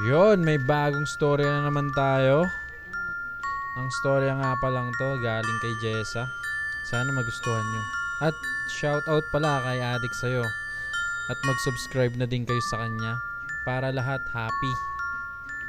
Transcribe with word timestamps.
Yon, 0.00 0.40
may 0.40 0.56
bagong 0.56 1.04
storya 1.04 1.44
na 1.60 1.68
naman 1.68 1.92
tayo. 1.92 2.48
Ang 3.76 3.92
storya 4.00 4.32
nga 4.40 4.56
pa 4.56 4.72
lang 4.72 4.88
to, 4.96 5.20
galing 5.20 5.58
kay 5.60 5.74
Jessa. 5.84 6.24
Sana 6.88 7.12
magustuhan 7.12 7.60
nyo. 7.60 7.82
At 8.24 8.32
shoutout 8.72 9.28
pala 9.28 9.60
kay 9.68 9.84
Adik 9.84 10.16
sa'yo. 10.16 10.48
At 11.28 11.38
mag-subscribe 11.44 12.16
na 12.16 12.24
din 12.24 12.48
kayo 12.48 12.64
sa 12.72 12.80
kanya 12.80 13.20
para 13.68 13.92
lahat 13.92 14.24
happy. 14.32 14.72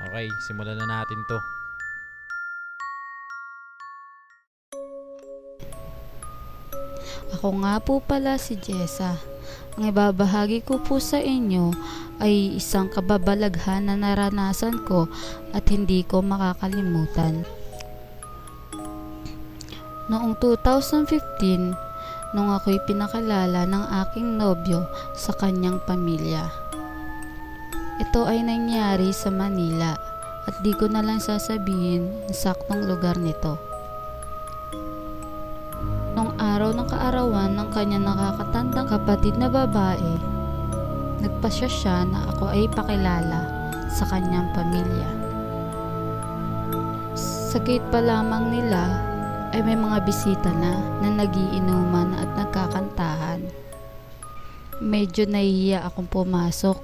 Okay, 0.07 0.31
simulan 0.47 0.79
na 0.79 0.87
natin 0.87 1.19
to. 1.27 1.39
Ako 7.35 7.59
nga 7.59 7.75
po 7.83 7.99
pala 7.99 8.39
si 8.39 8.55
Jessa. 8.55 9.32
Ang 9.75 9.89
ibabahagi 9.89 10.61
ko 10.61 10.77
po 10.79 11.01
sa 11.01 11.17
inyo 11.17 11.73
ay 12.21 12.55
isang 12.55 12.87
kababalaghan 12.93 13.89
na 13.89 13.97
naranasan 13.97 14.85
ko 14.85 15.09
at 15.51 15.65
hindi 15.73 16.05
ko 16.05 16.21
makakalimutan. 16.21 17.41
Noong 20.11 20.35
2015, 20.37 22.35
nung 22.35 22.49
ako'y 22.51 22.81
pinakalala 22.85 23.65
ng 23.65 23.85
aking 24.05 24.35
nobyo 24.35 24.83
sa 25.15 25.31
kanyang 25.37 25.79
pamilya. 25.85 26.49
Ito 28.01 28.25
ay 28.25 28.41
nangyari 28.41 29.13
sa 29.13 29.29
Manila 29.29 29.95
at 30.43 30.59
di 30.59 30.75
ko 30.75 30.91
na 30.91 30.99
lang 30.99 31.23
sasabihin 31.23 32.09
ang 32.27 32.35
saktong 32.35 32.83
lugar 32.89 33.15
nito. 33.15 33.72
Araw 36.53 36.69
ng 36.69 36.85
kaarawan 36.85 37.57
ng 37.57 37.69
kanyang 37.73 38.05
nakakatandang 38.05 38.85
kapatid 38.85 39.33
na 39.41 39.49
babae, 39.49 40.21
nagpasya 41.25 41.65
siya 41.65 42.05
na 42.05 42.29
ako 42.29 42.45
ay 42.53 42.69
pakilala 42.69 43.41
sa 43.89 44.05
kanyang 44.05 44.53
pamilya. 44.53 45.09
Sa 47.17 47.57
gate 47.57 47.81
pa 47.89 47.97
lamang 47.97 48.53
nila 48.53 48.85
ay 49.49 49.65
may 49.65 49.73
mga 49.73 49.97
bisita 50.05 50.53
na 50.53 50.77
na 51.01 51.25
nagiinuman 51.25 52.21
at 52.21 52.29
nagkakantahan. 52.37 53.49
Medyo 54.77 55.25
nahihiya 55.25 55.81
akong 55.89 56.05
pumasok 56.05 56.77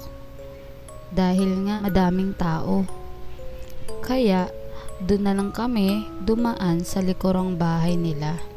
dahil 1.13 1.69
nga 1.69 1.85
madaming 1.85 2.33
tao. 2.33 2.89
Kaya 4.01 4.49
doon 5.05 5.29
na 5.29 5.37
lang 5.37 5.53
kami 5.53 6.09
dumaan 6.25 6.81
sa 6.81 7.05
likurang 7.05 7.53
bahay 7.53 7.93
nila 7.93 8.48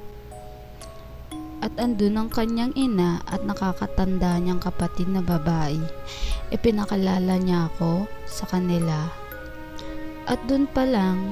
at 1.63 1.71
andun 1.79 2.19
ang 2.19 2.29
kanyang 2.29 2.75
ina 2.75 3.23
at 3.31 3.47
nakakatanda 3.47 4.43
niyang 4.43 4.59
kapatid 4.59 5.07
na 5.07 5.23
babae. 5.23 5.79
Ipinakalala 6.51 7.39
niya 7.39 7.71
ako 7.71 8.11
sa 8.27 8.51
kanila. 8.51 9.07
At 10.27 10.43
dun 10.51 10.67
pa 10.67 10.83
lang 10.83 11.31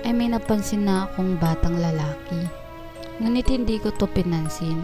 ay 0.00 0.16
may 0.16 0.32
napansin 0.32 0.88
na 0.88 1.04
akong 1.04 1.36
batang 1.36 1.76
lalaki. 1.76 2.48
Ngunit 3.20 3.52
hindi 3.52 3.76
ko 3.76 3.92
to 3.92 4.08
pinansin. 4.08 4.80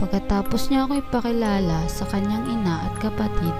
Pagkatapos 0.00 0.72
niya 0.72 0.88
ako 0.88 1.00
ipakilala 1.00 1.84
sa 1.88 2.08
kanyang 2.08 2.48
ina 2.48 2.88
at 2.88 2.94
kapatid, 3.00 3.56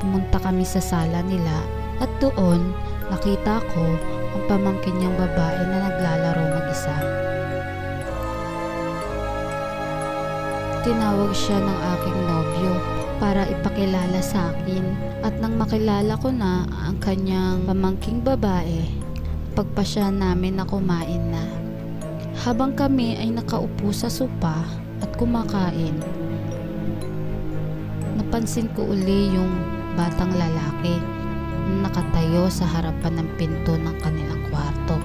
pumunta 0.00 0.40
kami 0.40 0.64
sa 0.64 0.80
sala 0.80 1.24
nila 1.24 1.64
at 2.04 2.08
doon 2.20 2.72
nakita 3.08 3.60
ko 3.76 3.84
ang 4.32 4.42
pamangkin 4.48 4.96
niyang 4.96 5.16
babae 5.16 5.60
na 5.68 5.88
naglalaro 5.88 6.44
mag-isa. 6.52 7.31
Tinawag 10.82 11.30
siya 11.30 11.62
ng 11.62 11.78
aking 11.94 12.18
nobyo 12.26 12.72
para 13.22 13.46
ipakilala 13.46 14.18
sa 14.18 14.50
akin 14.50 14.82
at 15.22 15.30
nang 15.38 15.54
makilala 15.54 16.18
ko 16.18 16.34
na 16.34 16.66
ang 16.74 16.98
kanyang 16.98 17.62
pamangking 17.62 18.18
babae, 18.18 18.82
pagpasya 19.54 20.10
namin 20.10 20.58
na 20.58 20.66
kumain 20.66 21.22
na. 21.30 21.46
Habang 22.42 22.74
kami 22.74 23.14
ay 23.14 23.30
nakaupo 23.30 23.94
sa 23.94 24.10
sopa 24.10 24.66
at 24.98 25.10
kumakain, 25.14 25.94
napansin 28.18 28.66
ko 28.74 28.90
uli 28.90 29.30
yung 29.30 29.54
batang 29.94 30.34
lalaki 30.34 30.98
na 31.78 31.86
nakatayo 31.86 32.50
sa 32.50 32.66
harapan 32.66 33.22
ng 33.22 33.28
pinto 33.38 33.78
ng 33.78 33.96
kanilang 34.02 34.42
kwarto. 34.50 34.98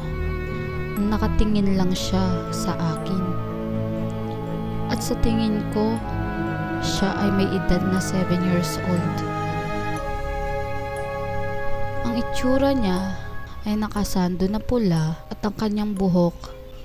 Nakatingin 0.97 1.77
lang 1.77 1.93
siya 1.93 2.49
sa 2.49 2.73
akin 2.73 3.46
at 4.97 5.05
sa 5.05 5.13
tingin 5.21 5.61
ko, 5.77 5.93
siya 6.81 7.13
ay 7.21 7.29
may 7.37 7.45
edad 7.53 7.85
na 7.85 8.01
7 8.01 8.33
years 8.49 8.81
old. 8.81 9.15
Ang 12.01 12.17
itsura 12.17 12.73
niya 12.73 13.13
ay 13.69 13.77
nakasando 13.77 14.49
na 14.49 14.57
pula 14.57 15.21
at 15.29 15.37
ang 15.45 15.53
kanyang 15.53 15.93
buhok 15.93 16.33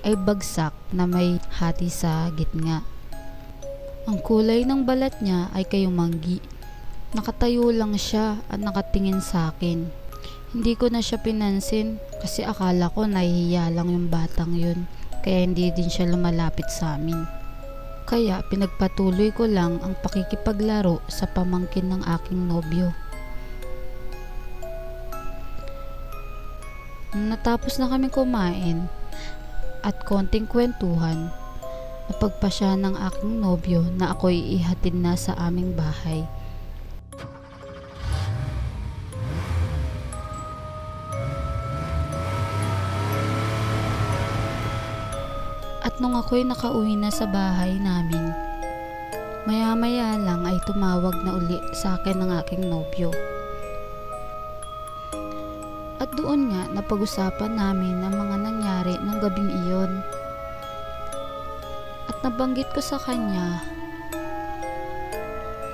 ay 0.05 0.13
bagsak 0.13 0.77
na 0.93 1.09
may 1.09 1.41
hati 1.57 1.89
sa 1.89 2.29
gitna. 2.37 2.85
Ang 4.05 4.21
kulay 4.21 4.61
ng 4.61 4.85
balat 4.85 5.17
niya 5.17 5.49
ay 5.49 5.65
kayumanggi. 5.65 6.37
Nakatayo 7.17 7.73
lang 7.73 7.97
siya 7.97 8.37
at 8.45 8.61
nakatingin 8.61 9.25
sa 9.25 9.49
akin. 9.57 9.89
Hindi 10.53 10.77
ko 10.77 10.85
na 10.93 11.01
siya 11.01 11.17
pinansin 11.17 11.97
kasi 12.21 12.45
akala 12.45 12.93
ko 12.93 13.09
nahihiya 13.09 13.73
lang 13.73 13.89
yung 13.89 14.05
batang 14.13 14.53
yun 14.53 14.85
kaya 15.25 15.49
hindi 15.49 15.73
din 15.73 15.89
siya 15.89 16.13
lumalapit 16.13 16.69
sa 16.69 16.93
amin. 16.93 17.41
Kaya 18.13 18.45
pinagpatuloy 18.45 19.33
ko 19.33 19.49
lang 19.49 19.81
ang 19.81 19.97
pakikipaglaro 19.97 21.01
sa 21.09 21.25
pamangkin 21.25 21.89
ng 21.89 22.05
aking 22.05 22.45
nobyo. 22.45 22.93
Natapos 27.17 27.81
na 27.81 27.89
kami 27.89 28.13
kumain 28.13 28.85
at 29.81 29.97
konting 30.05 30.45
kwentuhan, 30.45 31.33
napagpasya 32.05 32.77
ng 32.77 32.93
aking 33.01 33.41
nobyo 33.41 33.81
na 33.97 34.13
ako'y 34.13 34.61
ihatid 34.61 34.93
na 34.93 35.17
sa 35.17 35.33
aming 35.33 35.73
bahay. 35.73 36.21
At 45.93 46.01
nung 46.01 46.17
ako'y 46.17 46.41
nakauwi 46.41 46.97
na 46.97 47.13
sa 47.13 47.29
bahay 47.29 47.77
namin, 47.77 48.33
maya-maya 49.45 50.17
lang 50.17 50.41
ay 50.41 50.57
tumawag 50.65 51.13
na 51.21 51.37
uli 51.37 51.61
sa 51.69 52.01
akin 52.01 52.17
ng 52.17 52.33
aking 52.41 52.65
nobyo. 52.65 53.13
At 56.01 56.09
doon 56.17 56.49
nga 56.49 56.65
napag-usapan 56.73 57.61
namin 57.61 58.01
ang 58.01 58.17
mga 58.17 58.37
nangyari 58.41 58.97
ng 59.05 59.17
gabing 59.21 59.53
iyon. 59.53 60.01
At 62.09 62.17
nabanggit 62.25 62.73
ko 62.73 62.81
sa 62.81 62.97
kanya, 62.97 63.61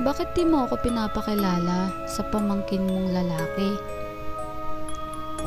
bakit 0.03 0.35
di 0.35 0.43
mo 0.43 0.67
ako 0.67 0.83
pinapakilala 0.83 1.95
sa 2.11 2.27
pamangkin 2.27 2.83
mong 2.91 3.15
lalaki? 3.15 3.71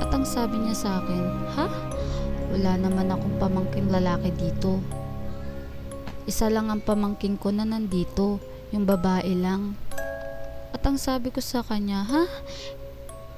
At 0.00 0.08
ang 0.16 0.24
sabi 0.24 0.64
niya 0.64 0.72
sa 0.72 0.90
akin, 1.04 1.24
ha? 1.60 1.68
Wala 2.52 2.76
naman 2.76 3.08
akong 3.08 3.40
pamangking 3.40 3.88
lalaki 3.88 4.28
dito. 4.36 4.76
Isa 6.28 6.52
lang 6.52 6.68
ang 6.68 6.84
pamangking 6.84 7.40
ko 7.40 7.48
na 7.48 7.64
nandito, 7.64 8.36
yung 8.76 8.84
babae 8.84 9.32
lang. 9.32 9.74
At 10.76 10.84
ang 10.84 11.00
sabi 11.00 11.32
ko 11.32 11.40
sa 11.40 11.64
kanya, 11.64 12.04
ha? 12.04 12.24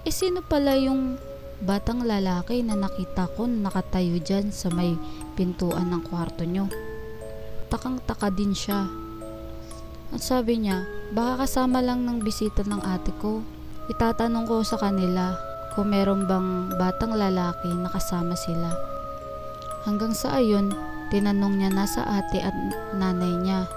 E 0.05 0.11
sino 0.11 0.43
pala 0.43 0.75
yung 0.77 1.17
batang 1.63 2.03
lalaki 2.03 2.61
na 2.67 2.75
nakita 2.75 3.31
ko 3.39 3.47
nakatayo 3.47 4.19
dyan 4.19 4.51
sa 4.51 4.69
may 4.69 4.99
pintuan 5.39 5.95
ng 5.95 6.03
kwarto 6.11 6.43
nyo? 6.43 6.67
Takang 7.71 8.03
taka 8.03 8.35
din 8.35 8.51
siya. 8.51 8.91
At 10.11 10.21
sabi 10.21 10.59
niya, 10.59 10.85
baka 11.15 11.47
kasama 11.47 11.81
lang 11.81 12.03
ng 12.03 12.19
bisita 12.21 12.67
ng 12.67 12.83
ate 12.83 13.15
ko. 13.23 13.47
Itatanong 13.89 14.45
ko 14.45 14.61
sa 14.67 14.75
kanila 14.77 15.39
kung 15.75 15.91
meron 15.91 16.27
bang 16.29 16.71
batang 16.79 17.15
lalaki 17.15 17.71
na 17.73 17.91
kasama 17.91 18.39
sila. 18.39 18.71
Hanggang 19.85 20.17
sa 20.17 20.41
ayon, 20.41 20.73
tinanong 21.13 21.61
niya 21.61 21.69
na 21.69 21.85
sa 21.85 22.09
ate 22.09 22.41
at 22.41 22.57
nanay 22.97 23.37
niya. 23.37 23.69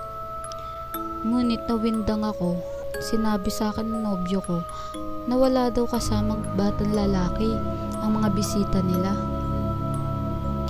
Ngunit 1.27 1.68
nawindang 1.68 2.24
ako, 2.24 2.56
sinabi 3.04 3.51
sa 3.51 3.75
akin 3.75 3.92
ng 3.92 4.07
nobyo 4.07 4.39
ko 4.39 4.63
na 5.27 5.36
wala 5.36 5.68
daw 5.68 5.83
kasamang 5.83 6.39
batang 6.56 6.95
lalaki 6.95 7.51
ang 8.00 8.24
mga 8.24 8.31
bisita 8.31 8.80
nila. 8.80 9.12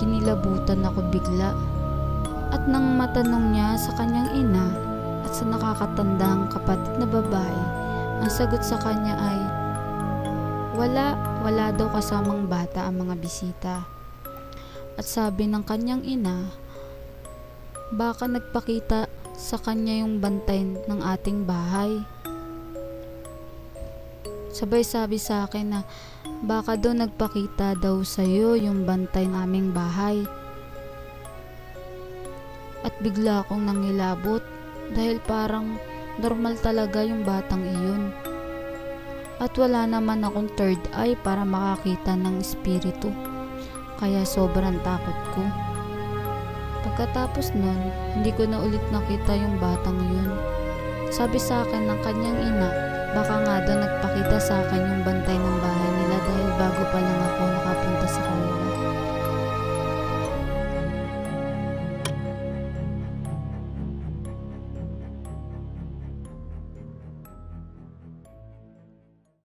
Kinilabutan 0.02 0.82
ako 0.82 1.06
bigla 1.06 1.54
at 2.50 2.66
nang 2.66 2.98
matanong 2.98 3.54
niya 3.54 3.78
sa 3.78 3.94
kanyang 3.94 4.34
ina 4.34 4.66
at 5.22 5.30
sa 5.30 5.46
nakakatandang 5.46 6.50
kapatid 6.50 6.98
na 6.98 7.06
babae, 7.06 7.60
ang 8.18 8.30
sagot 8.32 8.66
sa 8.66 8.74
kanya 8.82 9.14
ay, 9.14 9.40
wala, 10.74 11.14
wala 11.46 11.70
daw 11.70 11.86
kasamang 11.94 12.50
bata 12.50 12.90
ang 12.90 13.06
mga 13.06 13.14
bisita. 13.22 13.97
At 14.98 15.06
sabi 15.06 15.46
ng 15.46 15.62
kanyang 15.62 16.02
ina, 16.02 16.50
baka 17.94 18.26
nagpakita 18.26 19.06
sa 19.38 19.54
kanya 19.54 20.02
yung 20.02 20.18
bantay 20.18 20.66
ng 20.66 21.00
ating 21.06 21.46
bahay. 21.46 22.02
Sabay 24.50 24.82
sabi 24.82 25.22
sa 25.22 25.46
akin 25.46 25.66
na 25.70 25.80
baka 26.42 26.74
daw 26.74 26.90
nagpakita 26.90 27.78
daw 27.78 28.02
sa'yo 28.02 28.58
yung 28.58 28.82
bantay 28.82 29.30
naming 29.30 29.70
bahay. 29.70 30.26
At 32.82 32.98
bigla 32.98 33.46
akong 33.46 33.70
nangilabot 33.70 34.42
dahil 34.98 35.22
parang 35.22 35.78
normal 36.18 36.58
talaga 36.58 37.06
yung 37.06 37.22
batang 37.22 37.62
iyon. 37.62 38.10
At 39.38 39.54
wala 39.54 39.86
naman 39.86 40.26
akong 40.26 40.50
third 40.58 40.82
eye 40.90 41.14
para 41.14 41.46
makakita 41.46 42.18
ng 42.18 42.42
espiritu. 42.42 43.27
Kaya 43.98 44.22
sobrang 44.22 44.78
takot 44.86 45.18
ko. 45.34 45.42
Pagkatapos 46.86 47.50
nun, 47.58 47.90
hindi 48.14 48.30
ko 48.30 48.46
na 48.46 48.62
ulit 48.62 48.82
nakita 48.94 49.34
yung 49.34 49.58
batang 49.58 49.98
yun. 49.98 50.30
Sabi 51.10 51.42
sa 51.42 51.66
akin 51.66 51.90
ng 51.90 52.00
kanyang 52.06 52.38
ina, 52.38 52.70
baka 53.12 53.34
nga 53.42 53.56
daw 53.66 53.76
nagpakita 53.76 54.38
sa 54.38 54.62
akin 54.62 54.82
yung 54.82 55.02
bantay 55.02 55.34
ng 55.34 55.58
bahay 55.58 55.90
nila 55.98 56.16
dahil 56.22 56.48
bago 56.56 56.82
pa 56.94 56.98
lang 57.02 57.20
ako 57.26 57.38